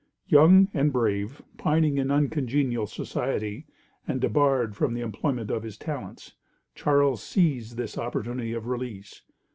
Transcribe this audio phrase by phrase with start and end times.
[0.27, 3.67] Young and brave, pining in uncongenial society,
[4.07, 6.33] and debarred from the employment of his talents,
[6.73, 9.21] Charles seized this opportunity of release.